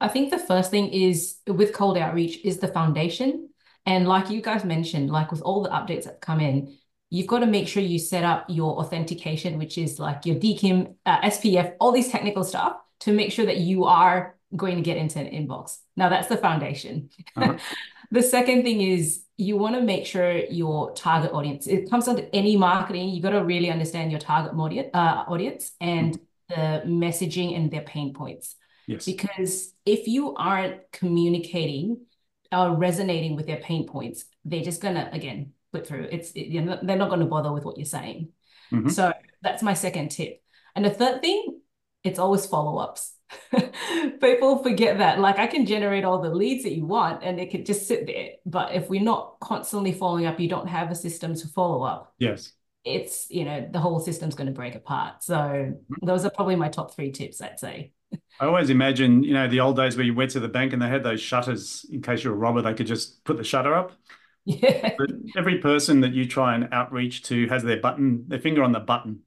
I 0.01 0.09
think 0.09 0.31
the 0.31 0.37
first 0.37 0.69
thing 0.69 0.89
is 0.89 1.37
with 1.47 1.73
cold 1.73 1.97
outreach 1.97 2.43
is 2.43 2.57
the 2.57 2.67
foundation. 2.67 3.49
And 3.85 4.07
like 4.07 4.29
you 4.29 4.41
guys 4.41 4.65
mentioned, 4.65 5.09
like 5.09 5.31
with 5.31 5.41
all 5.41 5.63
the 5.63 5.69
updates 5.69 6.03
that 6.05 6.19
come 6.19 6.41
in, 6.41 6.77
you've 7.09 7.27
got 7.27 7.39
to 7.39 7.45
make 7.45 7.67
sure 7.67 7.81
you 7.81 7.99
set 7.99 8.23
up 8.23 8.45
your 8.49 8.79
authentication, 8.79 9.57
which 9.57 9.77
is 9.77 9.99
like 9.99 10.25
your 10.25 10.35
DKIM, 10.35 10.95
uh, 11.05 11.21
SPF, 11.21 11.75
all 11.79 11.91
these 11.91 12.09
technical 12.09 12.43
stuff 12.43 12.75
to 13.01 13.13
make 13.13 13.31
sure 13.31 13.45
that 13.45 13.57
you 13.57 13.85
are 13.85 14.35
going 14.55 14.75
to 14.75 14.81
get 14.81 14.97
into 14.97 15.19
an 15.19 15.27
inbox. 15.27 15.77
Now 15.95 16.09
that's 16.09 16.27
the 16.27 16.37
foundation. 16.37 17.09
Uh-huh. 17.35 17.57
The 18.11 18.21
second 18.21 18.61
thing 18.61 18.79
is 18.79 19.22
you 19.37 19.57
want 19.57 19.75
to 19.75 19.81
make 19.81 20.05
sure 20.05 20.31
your 20.35 20.93
target 20.93 21.31
audience, 21.31 21.67
it 21.67 21.89
comes 21.89 22.05
to 22.05 22.35
any 22.35 22.55
marketing, 22.55 23.09
you 23.09 23.21
got 23.21 23.31
to 23.31 23.43
really 23.43 23.69
understand 23.69 24.11
your 24.11 24.19
target 24.19 24.53
audience, 24.53 24.89
uh, 24.93 25.23
audience 25.27 25.71
and 25.81 26.19
the 26.49 26.83
messaging 26.85 27.55
and 27.55 27.71
their 27.71 27.81
pain 27.81 28.13
points. 28.13 28.55
Yes. 28.85 29.05
Because 29.05 29.73
if 29.85 30.07
you 30.07 30.35
aren't 30.35 30.91
communicating 30.91 32.05
or 32.51 32.75
resonating 32.75 33.35
with 33.35 33.47
their 33.47 33.57
pain 33.57 33.87
points, 33.87 34.25
they're 34.45 34.61
just 34.61 34.81
gonna 34.81 35.09
again 35.11 35.53
flip 35.71 35.87
through. 35.87 36.07
It's 36.11 36.31
it, 36.31 36.47
you 36.47 36.61
know, 36.61 36.79
they're 36.83 36.97
not 36.97 37.09
going 37.09 37.21
to 37.21 37.25
bother 37.25 37.51
with 37.51 37.65
what 37.65 37.77
you're 37.77 37.85
saying. 37.85 38.29
Mhm. 38.71 38.91
So 38.91 39.11
that's 39.41 39.63
my 39.63 39.73
second 39.73 40.09
tip. 40.09 40.41
And 40.75 40.85
the 40.85 40.91
third 40.91 41.21
thing, 41.21 41.61
it's 42.03 42.19
always 42.19 42.45
follow-ups. 42.45 43.13
People 44.21 44.61
forget 44.61 44.99
that. 44.99 45.19
Like 45.19 45.39
I 45.39 45.47
can 45.47 45.65
generate 45.65 46.03
all 46.03 46.21
the 46.21 46.33
leads 46.33 46.63
that 46.63 46.73
you 46.73 46.85
want 46.85 47.23
and 47.23 47.39
it 47.39 47.51
could 47.51 47.65
just 47.65 47.87
sit 47.87 48.05
there. 48.05 48.31
But 48.45 48.73
if 48.73 48.89
we're 48.89 49.01
not 49.01 49.39
constantly 49.39 49.91
following 49.91 50.25
up, 50.25 50.39
you 50.39 50.49
don't 50.49 50.67
have 50.67 50.91
a 50.91 50.95
system 50.95 51.35
to 51.35 51.47
follow 51.47 51.83
up. 51.83 52.13
Yes. 52.19 52.53
It's, 52.85 53.27
you 53.29 53.45
know, 53.45 53.67
the 53.71 53.79
whole 53.79 53.99
system's 53.99 54.35
going 54.35 54.47
to 54.47 54.53
break 54.53 54.75
apart. 54.75 55.23
So 55.23 55.35
mm-hmm. 55.35 56.05
those 56.05 56.25
are 56.25 56.29
probably 56.29 56.55
my 56.55 56.69
top 56.69 56.93
three 56.93 57.11
tips, 57.11 57.41
I'd 57.41 57.59
say. 57.59 57.93
I 58.39 58.45
always 58.45 58.69
imagine, 58.69 59.23
you 59.23 59.33
know, 59.33 59.47
the 59.47 59.61
old 59.61 59.77
days 59.77 59.95
where 59.95 60.05
you 60.05 60.13
went 60.13 60.31
to 60.31 60.39
the 60.39 60.49
bank 60.49 60.73
and 60.73 60.81
they 60.81 60.89
had 60.89 61.03
those 61.03 61.21
shutters 61.21 61.85
in 61.91 62.01
case 62.01 62.23
you're 62.23 62.33
a 62.33 62.37
robber, 62.37 62.61
they 62.61 62.73
could 62.73 62.87
just 62.87 63.23
put 63.23 63.37
the 63.37 63.43
shutter 63.43 63.73
up. 63.73 63.91
Yeah. 64.45 64.95
But 64.97 65.11
every 65.37 65.59
person 65.59 66.01
that 66.01 66.11
you 66.11 66.27
try 66.27 66.53
and 66.53 66.67
outreach 66.73 67.23
to 67.23 67.47
has 67.47 67.63
their 67.63 67.79
button, 67.79 68.25
their 68.27 68.41
finger 68.41 68.61
on 68.61 68.73
the 68.73 68.81
button, 68.81 69.21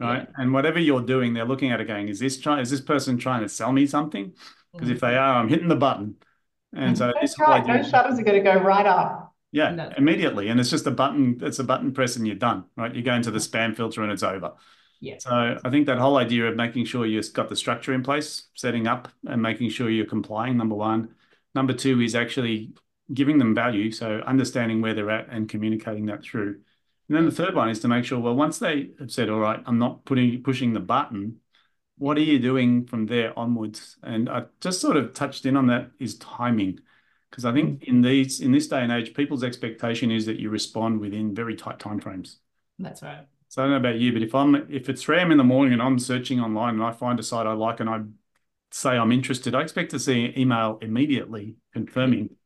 right? 0.00 0.28
And 0.36 0.52
whatever 0.52 0.78
you're 0.78 1.02
doing, 1.02 1.34
they're 1.34 1.44
looking 1.44 1.70
at 1.70 1.80
it 1.80 1.86
going, 1.86 2.08
is 2.08 2.18
this 2.18 2.38
try, 2.38 2.60
is 2.60 2.70
this 2.70 2.80
person 2.80 3.18
trying 3.18 3.42
to 3.42 3.48
sell 3.48 3.72
me 3.72 3.86
something? 3.86 4.32
Because 4.72 4.88
if 4.88 4.98
mm-hmm. 4.98 5.06
they 5.06 5.16
are, 5.16 5.36
I'm 5.36 5.48
hitting 5.48 5.68
the 5.68 5.76
button. 5.76 6.16
And 6.74 6.96
so 6.96 7.12
this 7.20 7.34
That's 7.36 7.40
right. 7.40 7.62
idea- 7.62 7.82
Those 7.82 7.90
shutters 7.90 8.18
are 8.18 8.22
going 8.22 8.42
to 8.42 8.52
go 8.52 8.58
right 8.58 8.86
up. 8.86 9.34
Yeah, 9.52 9.70
No. 9.70 9.90
immediately. 9.98 10.48
And 10.48 10.58
it's 10.58 10.70
just 10.70 10.86
a 10.86 10.90
button, 10.90 11.38
it's 11.42 11.58
a 11.58 11.64
button 11.64 11.92
press 11.92 12.16
and 12.16 12.26
you're 12.26 12.36
done, 12.36 12.64
right? 12.76 12.94
You 12.94 13.02
go 13.02 13.14
into 13.14 13.30
the 13.30 13.38
spam 13.38 13.76
filter 13.76 14.02
and 14.02 14.10
it's 14.10 14.22
over. 14.22 14.52
Yeah. 15.00 15.16
So 15.18 15.58
I 15.62 15.68
think 15.68 15.86
that 15.86 15.98
whole 15.98 16.16
idea 16.16 16.46
of 16.46 16.56
making 16.56 16.86
sure 16.86 17.04
you've 17.04 17.32
got 17.34 17.48
the 17.48 17.56
structure 17.56 17.92
in 17.92 18.02
place, 18.02 18.44
setting 18.54 18.86
up 18.86 19.08
and 19.26 19.42
making 19.42 19.68
sure 19.70 19.90
you're 19.90 20.06
complying, 20.06 20.56
number 20.56 20.76
one. 20.76 21.10
Number 21.54 21.74
two 21.74 22.00
is 22.00 22.14
actually 22.14 22.72
giving 23.12 23.36
them 23.36 23.54
value. 23.54 23.90
So 23.90 24.22
understanding 24.26 24.80
where 24.80 24.94
they're 24.94 25.10
at 25.10 25.28
and 25.28 25.48
communicating 25.48 26.06
that 26.06 26.22
through. 26.22 26.60
And 27.12 27.18
then 27.18 27.26
the 27.26 27.44
third 27.44 27.54
one 27.54 27.68
is 27.68 27.78
to 27.80 27.88
make 27.88 28.06
sure, 28.06 28.18
well, 28.18 28.34
once 28.34 28.58
they 28.58 28.88
have 28.98 29.10
said, 29.10 29.28
all 29.28 29.38
right, 29.38 29.62
I'm 29.66 29.78
not 29.78 30.06
putting 30.06 30.42
pushing 30.42 30.72
the 30.72 30.80
button, 30.80 31.40
what 31.98 32.16
are 32.16 32.22
you 32.22 32.38
doing 32.38 32.86
from 32.86 33.04
there 33.04 33.38
onwards? 33.38 33.98
And 34.02 34.30
I 34.30 34.44
just 34.62 34.80
sort 34.80 34.96
of 34.96 35.12
touched 35.12 35.44
in 35.44 35.54
on 35.54 35.66
that 35.66 35.90
is 36.00 36.16
timing. 36.16 36.80
Because 37.28 37.44
I 37.44 37.52
think 37.52 37.80
mm. 37.80 37.84
in 37.84 38.00
these 38.00 38.40
in 38.40 38.50
this 38.50 38.66
day 38.66 38.80
and 38.80 38.90
age, 38.90 39.12
people's 39.12 39.44
expectation 39.44 40.10
is 40.10 40.24
that 40.24 40.40
you 40.40 40.48
respond 40.48 41.00
within 41.00 41.34
very 41.34 41.54
tight 41.54 41.78
timeframes. 41.78 42.36
That's 42.78 43.02
right. 43.02 43.26
So 43.48 43.60
I 43.60 43.66
don't 43.66 43.72
know 43.72 43.90
about 43.90 44.00
you, 44.00 44.14
but 44.14 44.22
if 44.22 44.34
I'm 44.34 44.54
if 44.70 44.88
it's 44.88 45.02
3 45.02 45.18
a.m. 45.18 45.32
in 45.32 45.36
the 45.36 45.44
morning 45.44 45.74
and 45.74 45.82
I'm 45.82 45.98
searching 45.98 46.40
online 46.40 46.76
and 46.76 46.82
I 46.82 46.92
find 46.92 47.20
a 47.20 47.22
site 47.22 47.46
I 47.46 47.52
like 47.52 47.80
and 47.80 47.90
I 47.90 48.00
say 48.70 48.96
I'm 48.96 49.12
interested, 49.12 49.54
I 49.54 49.60
expect 49.60 49.90
to 49.90 49.98
see 49.98 50.24
an 50.24 50.38
email 50.38 50.78
immediately 50.80 51.56
confirming, 51.74 52.24
mm. 52.30 52.36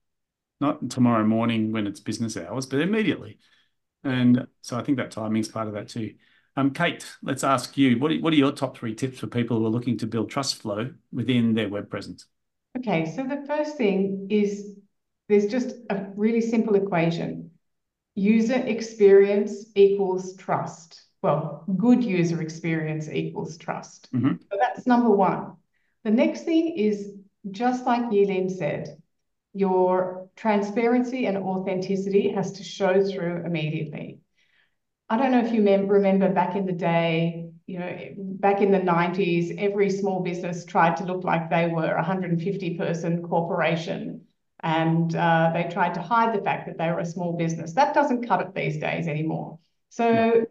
not 0.60 0.90
tomorrow 0.90 1.24
morning 1.24 1.70
when 1.70 1.86
it's 1.86 2.00
business 2.00 2.36
hours, 2.36 2.66
but 2.66 2.80
immediately. 2.80 3.38
And 4.06 4.46
so 4.60 4.78
I 4.78 4.82
think 4.82 4.98
that 4.98 5.10
timing 5.10 5.40
is 5.40 5.48
part 5.48 5.68
of 5.68 5.74
that 5.74 5.88
too. 5.88 6.14
Um, 6.56 6.70
Kate, 6.70 7.04
let's 7.22 7.44
ask 7.44 7.76
you, 7.76 7.98
what 7.98 8.10
are, 8.10 8.16
what 8.16 8.32
are 8.32 8.36
your 8.36 8.52
top 8.52 8.78
three 8.78 8.94
tips 8.94 9.18
for 9.18 9.26
people 9.26 9.58
who 9.58 9.66
are 9.66 9.70
looking 9.70 9.98
to 9.98 10.06
build 10.06 10.30
trust 10.30 10.56
flow 10.56 10.90
within 11.12 11.54
their 11.54 11.68
web 11.68 11.90
presence? 11.90 12.26
Okay, 12.78 13.12
so 13.14 13.24
the 13.24 13.44
first 13.46 13.76
thing 13.76 14.28
is 14.30 14.74
there's 15.28 15.46
just 15.46 15.76
a 15.90 16.06
really 16.14 16.40
simple 16.40 16.74
equation. 16.74 17.50
User 18.14 18.54
experience 18.54 19.66
equals 19.74 20.36
trust. 20.36 21.02
Well, 21.22 21.64
good 21.76 22.04
user 22.04 22.40
experience 22.40 23.10
equals 23.10 23.58
trust. 23.58 24.08
Mm-hmm. 24.14 24.34
So 24.50 24.58
that's 24.58 24.86
number 24.86 25.10
one. 25.10 25.56
The 26.04 26.10
next 26.10 26.44
thing 26.44 26.76
is 26.76 27.12
just 27.50 27.84
like 27.84 28.02
Yilin 28.04 28.50
said, 28.50 28.96
your 29.52 30.25
transparency 30.36 31.26
and 31.26 31.36
authenticity 31.38 32.30
has 32.32 32.52
to 32.52 32.64
show 32.64 33.02
through 33.04 33.44
immediately. 33.44 34.20
I 35.08 35.16
don't 35.16 35.30
know 35.32 35.44
if 35.44 35.52
you 35.52 35.62
remember 35.62 36.32
back 36.32 36.56
in 36.56 36.66
the 36.66 36.72
day, 36.72 37.48
you 37.66 37.78
know, 37.78 37.96
back 38.16 38.60
in 38.60 38.70
the 38.70 38.78
90s, 38.82 39.52
every 39.56 39.90
small 39.90 40.22
business 40.22 40.64
tried 40.64 40.96
to 40.98 41.04
look 41.04 41.24
like 41.24 41.50
they 41.50 41.68
were 41.68 41.92
a 41.92 41.96
150 41.96 42.76
person 42.76 43.22
corporation 43.22 44.22
and 44.60 45.14
uh, 45.14 45.50
they 45.54 45.64
tried 45.64 45.94
to 45.94 46.02
hide 46.02 46.36
the 46.36 46.42
fact 46.42 46.66
that 46.66 46.78
they 46.78 46.90
were 46.90 47.00
a 47.00 47.06
small 47.06 47.36
business. 47.36 47.72
That 47.74 47.94
doesn't 47.94 48.26
cut 48.26 48.40
it 48.40 48.54
these 48.54 48.78
days 48.78 49.06
anymore. 49.06 49.58
So 49.90 50.46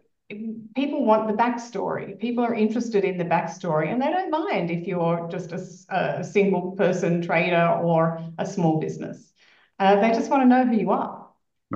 people 0.74 1.04
want 1.04 1.28
the 1.28 1.34
backstory. 1.34 2.18
People 2.18 2.44
are 2.44 2.54
interested 2.54 3.04
in 3.04 3.18
the 3.18 3.24
backstory 3.24 3.92
and 3.92 4.00
they 4.00 4.10
don't 4.10 4.30
mind 4.30 4.70
if 4.70 4.86
you're 4.86 5.28
just 5.30 5.52
a, 5.52 6.16
a 6.18 6.24
single 6.24 6.72
person 6.72 7.22
trader 7.22 7.78
or 7.82 8.20
a 8.38 8.46
small 8.46 8.80
business. 8.80 9.32
Uh, 9.78 10.00
they 10.00 10.10
just 10.10 10.30
want 10.30 10.42
to 10.42 10.48
know 10.48 10.64
who 10.64 10.76
you 10.76 10.90
are. 10.90 11.28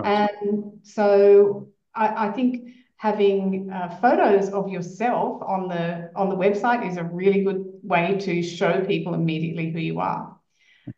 And 0.04 0.80
so 0.82 1.68
I, 1.94 2.28
I 2.28 2.32
think 2.32 2.70
having 2.96 3.70
uh, 3.70 3.88
photos 4.00 4.50
of 4.50 4.68
yourself 4.68 5.42
on 5.42 5.68
the 5.68 6.10
on 6.14 6.28
the 6.28 6.36
website 6.36 6.88
is 6.88 6.96
a 6.96 7.04
really 7.04 7.42
good 7.42 7.64
way 7.82 8.18
to 8.20 8.42
show 8.42 8.84
people 8.84 9.14
immediately 9.14 9.70
who 9.70 9.80
you 9.80 10.00
are. 10.00 10.36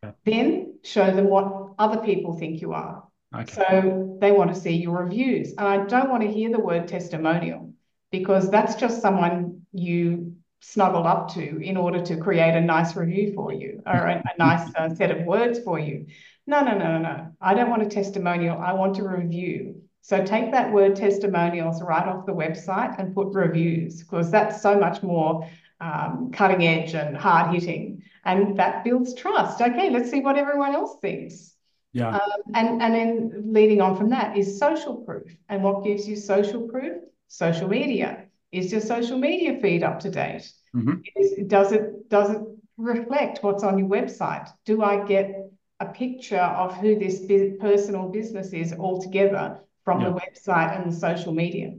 Okay. 0.04 0.14
Then 0.24 0.78
show 0.84 1.06
them 1.14 1.28
what 1.28 1.74
other 1.78 1.98
people 2.02 2.38
think 2.38 2.60
you 2.60 2.72
are. 2.72 3.04
Okay. 3.34 3.52
So 3.52 4.18
they 4.20 4.32
want 4.32 4.54
to 4.54 4.60
see 4.60 4.72
your 4.72 5.04
reviews. 5.04 5.54
And 5.56 5.66
I 5.66 5.84
don't 5.86 6.10
want 6.10 6.22
to 6.22 6.30
hear 6.30 6.50
the 6.50 6.60
word 6.60 6.88
testimonial 6.88 7.72
because 8.10 8.50
that's 8.50 8.74
just 8.74 9.00
someone 9.00 9.62
you 9.72 10.34
snuggled 10.60 11.06
up 11.06 11.34
to 11.34 11.60
in 11.60 11.76
order 11.76 12.00
to 12.02 12.16
create 12.16 12.54
a 12.54 12.60
nice 12.60 12.94
review 12.94 13.32
for 13.34 13.52
you 13.52 13.82
or 13.84 14.06
a, 14.06 14.22
a 14.22 14.38
nice 14.38 14.72
uh, 14.76 14.94
set 14.94 15.10
of 15.10 15.26
words 15.26 15.58
for 15.58 15.78
you. 15.78 16.06
No, 16.46 16.60
no, 16.62 16.76
no, 16.76 16.98
no, 16.98 16.98
no. 16.98 17.28
I 17.40 17.54
don't 17.54 17.70
want 17.70 17.82
a 17.82 17.88
testimonial. 17.88 18.58
I 18.58 18.72
want 18.72 18.98
a 18.98 19.08
review. 19.08 19.82
So 20.00 20.24
take 20.24 20.50
that 20.52 20.72
word 20.72 20.96
testimonials 20.96 21.80
right 21.80 22.06
off 22.06 22.26
the 22.26 22.32
website 22.32 22.98
and 22.98 23.14
put 23.14 23.28
reviews 23.28 24.02
because 24.02 24.30
that's 24.30 24.60
so 24.60 24.78
much 24.78 25.02
more 25.02 25.48
um, 25.80 26.30
cutting 26.32 26.66
edge 26.66 26.94
and 26.94 27.16
hard 27.16 27.54
hitting. 27.54 28.02
And 28.24 28.56
that 28.58 28.82
builds 28.82 29.14
trust. 29.14 29.60
Okay, 29.60 29.90
let's 29.90 30.10
see 30.10 30.20
what 30.20 30.36
everyone 30.36 30.74
else 30.74 30.96
thinks. 31.00 31.54
Yeah. 31.92 32.16
Um, 32.16 32.42
and, 32.54 32.82
and 32.82 32.94
then 32.94 33.52
leading 33.52 33.80
on 33.80 33.96
from 33.96 34.10
that 34.10 34.36
is 34.36 34.58
social 34.58 34.96
proof. 34.96 35.36
And 35.48 35.62
what 35.62 35.84
gives 35.84 36.08
you 36.08 36.16
social 36.16 36.66
proof? 36.68 37.02
Social 37.28 37.68
media. 37.68 38.24
Is 38.50 38.72
your 38.72 38.80
social 38.80 39.18
media 39.18 39.58
feed 39.60 39.82
up 39.82 40.00
to 40.00 40.10
date? 40.10 40.50
Mm-hmm. 40.74 40.94
Is, 41.16 41.46
does 41.46 41.72
it 41.72 42.08
does 42.08 42.30
it 42.30 42.40
reflect 42.76 43.42
what's 43.42 43.62
on 43.62 43.78
your 43.78 43.88
website? 43.88 44.48
Do 44.64 44.82
I 44.82 45.04
get 45.04 45.50
a 45.82 45.92
picture 45.92 46.38
of 46.38 46.76
who 46.76 46.98
this 46.98 47.20
personal 47.60 48.08
business 48.08 48.52
is 48.52 48.72
altogether 48.72 49.60
from 49.84 50.02
the 50.02 50.12
website 50.12 50.76
and 50.76 50.90
the 50.90 50.96
social 50.96 51.32
media? 51.32 51.72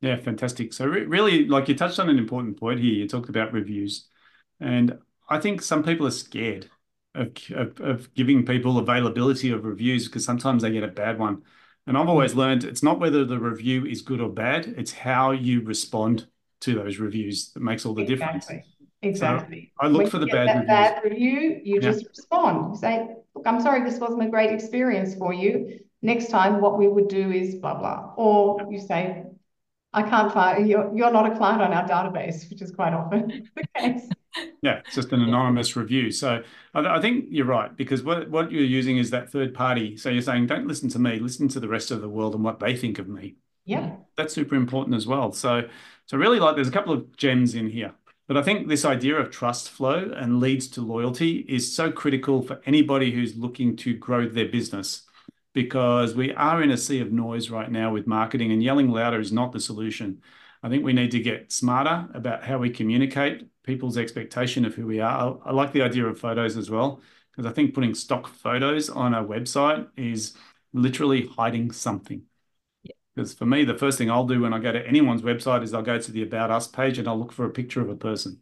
Yeah, 0.00 0.16
fantastic. 0.16 0.72
So 0.72 0.86
re- 0.86 1.06
really, 1.06 1.46
like 1.48 1.68
you 1.68 1.74
touched 1.74 1.98
on 1.98 2.08
an 2.08 2.18
important 2.18 2.58
point 2.58 2.78
here. 2.78 2.92
You 2.92 3.08
talked 3.08 3.28
about 3.28 3.52
reviews, 3.52 4.06
and 4.60 4.98
I 5.28 5.40
think 5.40 5.62
some 5.62 5.82
people 5.82 6.06
are 6.06 6.12
scared 6.12 6.70
of, 7.14 7.32
of, 7.54 7.80
of 7.80 8.14
giving 8.14 8.44
people 8.44 8.78
availability 8.78 9.50
of 9.50 9.64
reviews 9.64 10.06
because 10.06 10.24
sometimes 10.24 10.62
they 10.62 10.70
get 10.70 10.84
a 10.84 10.88
bad 10.88 11.18
one. 11.18 11.42
And 11.86 11.98
I've 11.98 12.08
always 12.08 12.34
learned 12.34 12.64
it's 12.64 12.82
not 12.82 13.00
whether 13.00 13.24
the 13.24 13.38
review 13.38 13.84
is 13.84 14.02
good 14.02 14.20
or 14.20 14.30
bad, 14.30 14.74
it's 14.78 14.92
how 14.92 15.32
you 15.32 15.62
respond 15.62 16.26
to 16.60 16.74
those 16.74 16.98
reviews 16.98 17.50
that 17.52 17.62
makes 17.62 17.84
all 17.84 17.94
the 17.94 18.02
exactly. 18.02 18.40
difference. 18.40 18.66
Exactly. 19.04 19.72
So 19.80 19.86
I 19.86 19.88
look 19.88 20.02
when 20.02 20.10
for 20.10 20.18
the 20.18 20.26
bad 20.26 20.66
bad 20.66 21.02
review, 21.04 21.60
you 21.62 21.76
yeah. 21.76 21.80
just 21.80 22.06
respond. 22.08 22.74
You 22.74 22.80
say, 22.80 23.08
look, 23.34 23.46
I'm 23.46 23.60
sorry, 23.60 23.88
this 23.88 24.00
wasn't 24.00 24.22
a 24.22 24.28
great 24.28 24.50
experience 24.50 25.14
for 25.14 25.32
you. 25.32 25.80
Next 26.02 26.28
time, 26.28 26.60
what 26.60 26.78
we 26.78 26.86
would 26.86 27.08
do 27.08 27.30
is 27.30 27.56
blah, 27.56 27.74
blah. 27.74 28.12
Or 28.16 28.66
you 28.70 28.78
say, 28.78 29.24
I 29.92 30.02
can't 30.02 30.32
find, 30.32 30.68
you're, 30.68 30.94
you're 30.94 31.12
not 31.12 31.32
a 31.32 31.36
client 31.36 31.62
on 31.62 31.72
our 31.72 31.88
database, 31.88 32.50
which 32.50 32.60
is 32.60 32.70
quite 32.70 32.92
often 32.92 33.48
the 33.56 33.64
case 33.76 34.08
yeah, 34.62 34.80
it's 34.84 34.94
just 34.94 35.12
an 35.12 35.22
anonymous 35.22 35.76
review. 35.76 36.10
So 36.10 36.42
I, 36.74 36.80
I, 36.96 37.00
think 37.00 37.26
you're 37.30 37.46
right 37.46 37.74
because 37.76 38.02
what 38.02 38.30
what 38.30 38.50
you're 38.50 38.62
using 38.62 38.98
is 38.98 39.10
that 39.10 39.30
third 39.30 39.54
party. 39.54 39.96
So 39.96 40.08
you're 40.08 40.22
saying, 40.22 40.46
don't 40.46 40.66
listen 40.66 40.88
to 40.90 40.98
me, 40.98 41.18
listen 41.18 41.48
to 41.48 41.60
the 41.60 41.68
rest 41.68 41.90
of 41.90 42.00
the 42.00 42.08
world 42.08 42.34
and 42.34 42.44
what 42.44 42.60
they 42.60 42.76
think 42.76 42.98
of 42.98 43.08
me. 43.08 43.36
Yeah, 43.64 43.96
that's 44.16 44.34
super 44.34 44.56
important 44.56 44.96
as 44.96 45.06
well. 45.06 45.32
So 45.32 45.68
so 46.06 46.18
really, 46.18 46.40
like, 46.40 46.54
there's 46.54 46.68
a 46.68 46.72
couple 46.72 46.92
of 46.92 47.16
gems 47.16 47.54
in 47.54 47.68
here. 47.68 47.92
But 48.26 48.38
I 48.38 48.42
think 48.42 48.68
this 48.68 48.84
idea 48.86 49.16
of 49.16 49.30
trust 49.30 49.70
flow 49.70 50.10
and 50.16 50.40
leads 50.40 50.68
to 50.68 50.80
loyalty 50.80 51.44
is 51.48 51.74
so 51.74 51.92
critical 51.92 52.42
for 52.42 52.60
anybody 52.64 53.10
who's 53.10 53.36
looking 53.36 53.76
to 53.76 53.94
grow 53.94 54.26
their 54.26 54.48
business 54.48 55.02
because 55.52 56.14
we 56.14 56.32
are 56.34 56.62
in 56.62 56.70
a 56.70 56.76
sea 56.76 57.00
of 57.00 57.12
noise 57.12 57.50
right 57.50 57.70
now 57.70 57.92
with 57.92 58.06
marketing 58.06 58.50
and 58.50 58.62
yelling 58.62 58.90
louder 58.90 59.20
is 59.20 59.32
not 59.32 59.52
the 59.52 59.60
solution. 59.60 60.20
I 60.62 60.68
think 60.68 60.84
we 60.84 60.92
need 60.92 61.10
to 61.12 61.20
get 61.20 61.52
smarter 61.52 62.08
about 62.14 62.42
how 62.42 62.58
we 62.58 62.70
communicate 62.70 63.46
people's 63.62 63.96
expectation 63.96 64.64
of 64.64 64.74
who 64.74 64.86
we 64.86 65.00
are. 65.00 65.38
I, 65.44 65.52
like 65.52 65.72
the 65.72 65.82
idea 65.82 66.06
of 66.06 66.18
photos 66.18 66.56
as 66.56 66.70
well, 66.70 67.00
because 67.30 67.50
I 67.50 67.54
think 67.54 67.74
putting 67.74 67.94
stock 67.94 68.26
photos 68.26 68.88
on 68.88 69.14
a 69.14 69.22
website 69.22 69.86
is 69.96 70.34
literally 70.72 71.26
hiding 71.36 71.70
something. 71.70 72.22
Because 73.14 73.32
for 73.32 73.46
me, 73.46 73.64
the 73.64 73.78
first 73.78 73.98
thing 73.98 74.10
I'll 74.10 74.26
do 74.26 74.40
when 74.40 74.52
I 74.52 74.58
go 74.58 74.72
to 74.72 74.86
anyone's 74.86 75.22
website 75.22 75.62
is 75.62 75.72
I'll 75.72 75.82
go 75.82 75.98
to 75.98 76.12
the 76.12 76.22
About 76.22 76.50
Us 76.50 76.66
page 76.66 76.98
and 76.98 77.06
I'll 77.06 77.18
look 77.18 77.32
for 77.32 77.44
a 77.44 77.50
picture 77.50 77.80
of 77.80 77.88
a 77.88 77.96
person. 77.96 78.40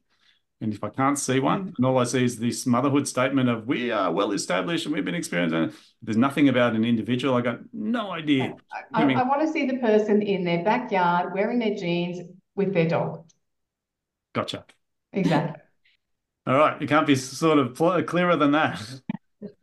And 0.62 0.72
if 0.72 0.82
I 0.84 0.90
can't 0.90 1.18
see 1.18 1.40
one, 1.40 1.64
mm. 1.64 1.72
and 1.76 1.84
all 1.84 1.98
I 1.98 2.04
see 2.04 2.24
is 2.24 2.38
this 2.38 2.66
motherhood 2.66 3.08
statement 3.08 3.48
of 3.48 3.66
we 3.66 3.90
are 3.90 4.12
well 4.12 4.30
established 4.30 4.86
and 4.86 4.94
we've 4.94 5.04
been 5.04 5.14
experiencing, 5.14 5.76
there's 6.00 6.16
nothing 6.16 6.48
about 6.48 6.74
an 6.74 6.84
individual. 6.84 7.34
I 7.34 7.40
got 7.40 7.58
no 7.72 8.12
idea. 8.12 8.54
I, 8.94 9.02
I, 9.02 9.12
I 9.12 9.22
want 9.24 9.42
to 9.42 9.52
see 9.52 9.66
the 9.66 9.78
person 9.78 10.22
in 10.22 10.44
their 10.44 10.62
backyard 10.62 11.34
wearing 11.34 11.58
their 11.58 11.74
jeans 11.74 12.20
with 12.54 12.72
their 12.72 12.88
dog. 12.88 13.26
Gotcha. 14.34 14.64
Exactly. 15.12 15.60
all 16.46 16.56
right. 16.56 16.80
You 16.80 16.86
can't 16.86 17.08
be 17.08 17.16
sort 17.16 17.58
of 17.58 18.06
clearer 18.06 18.36
than 18.36 18.52
that. 18.52 18.80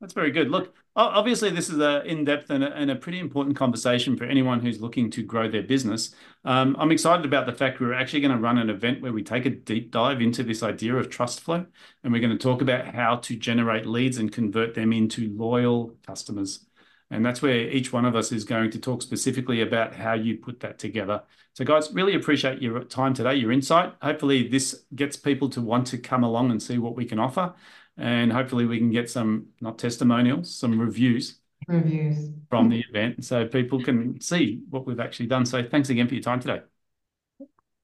That's 0.00 0.14
very 0.14 0.32
good. 0.32 0.50
Look, 0.50 0.74
obviously, 1.02 1.50
this 1.50 1.68
is 1.68 1.80
a 1.80 2.04
in-depth 2.04 2.50
and 2.50 2.62
a, 2.62 2.72
and 2.72 2.90
a 2.90 2.94
pretty 2.96 3.18
important 3.18 3.56
conversation 3.56 4.16
for 4.16 4.24
anyone 4.24 4.60
who's 4.60 4.80
looking 4.80 5.10
to 5.10 5.22
grow 5.22 5.50
their 5.50 5.62
business. 5.62 6.14
Um, 6.44 6.76
I'm 6.78 6.92
excited 6.92 7.24
about 7.24 7.46
the 7.46 7.52
fact 7.52 7.80
we're 7.80 7.92
actually 7.92 8.20
going 8.20 8.34
to 8.34 8.40
run 8.40 8.58
an 8.58 8.70
event 8.70 9.02
where 9.02 9.12
we 9.12 9.22
take 9.22 9.44
a 9.44 9.50
deep 9.50 9.90
dive 9.90 10.20
into 10.20 10.44
this 10.44 10.62
idea 10.62 10.94
of 10.94 11.10
trust 11.10 11.40
flow, 11.40 11.66
and 12.02 12.12
we're 12.12 12.20
going 12.20 12.36
to 12.36 12.42
talk 12.42 12.62
about 12.62 12.86
how 12.86 13.16
to 13.16 13.34
generate 13.34 13.86
leads 13.86 14.18
and 14.18 14.30
convert 14.30 14.74
them 14.74 14.92
into 14.92 15.34
loyal 15.36 15.96
customers. 16.06 16.64
And 17.10 17.24
that's 17.24 17.42
where 17.42 17.68
each 17.68 17.92
one 17.92 18.04
of 18.04 18.16
us 18.16 18.32
is 18.32 18.44
going 18.44 18.70
to 18.70 18.78
talk 18.78 19.02
specifically 19.02 19.60
about 19.60 19.94
how 19.94 20.14
you 20.14 20.38
put 20.38 20.60
that 20.60 20.78
together. 20.78 21.22
So, 21.54 21.64
guys, 21.64 21.92
really 21.92 22.14
appreciate 22.14 22.62
your 22.62 22.82
time 22.84 23.14
today, 23.14 23.34
your 23.34 23.52
insight. 23.52 23.94
Hopefully, 24.00 24.48
this 24.48 24.84
gets 24.94 25.16
people 25.16 25.48
to 25.50 25.60
want 25.60 25.86
to 25.88 25.98
come 25.98 26.24
along 26.24 26.50
and 26.50 26.62
see 26.62 26.78
what 26.78 26.96
we 26.96 27.04
can 27.04 27.18
offer 27.18 27.54
and 27.96 28.32
hopefully 28.32 28.66
we 28.66 28.78
can 28.78 28.90
get 28.90 29.10
some 29.10 29.46
not 29.60 29.78
testimonials, 29.78 30.54
some 30.54 30.78
reviews 30.78 31.40
reviews 31.66 32.30
from 32.50 32.68
the 32.68 32.84
event 32.90 33.24
so 33.24 33.46
people 33.46 33.82
can 33.82 34.20
see 34.20 34.60
what 34.70 34.86
we've 34.86 35.00
actually 35.00 35.26
done. 35.26 35.46
So 35.46 35.62
thanks 35.62 35.88
again 35.90 36.08
for 36.08 36.14
your 36.14 36.22
time 36.22 36.40
today. 36.40 36.60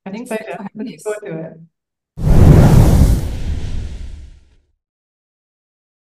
Thanks 0.05 0.31
for 0.31 0.39
having 0.45 0.95
us. 0.95 1.59